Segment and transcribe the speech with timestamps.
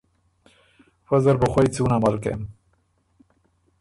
[1.07, 2.41] فۀ زر بُو خوئ څُون عمل کېم۔